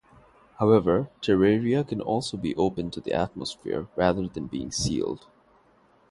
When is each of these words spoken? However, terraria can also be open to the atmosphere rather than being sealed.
However, 0.57 1.11
terraria 1.21 1.87
can 1.87 2.01
also 2.01 2.35
be 2.35 2.55
open 2.55 2.89
to 2.89 2.99
the 2.99 3.13
atmosphere 3.13 3.85
rather 3.95 4.27
than 4.27 4.47
being 4.47 4.71
sealed. 4.71 5.27